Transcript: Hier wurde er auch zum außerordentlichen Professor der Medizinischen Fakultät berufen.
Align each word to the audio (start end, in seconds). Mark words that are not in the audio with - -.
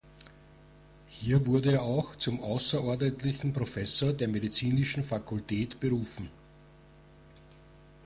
Hier 1.07 1.45
wurde 1.45 1.73
er 1.73 1.83
auch 1.83 2.15
zum 2.15 2.41
außerordentlichen 2.41 3.53
Professor 3.53 4.13
der 4.13 4.29
Medizinischen 4.29 5.03
Fakultät 5.03 5.79
berufen. 5.79 6.31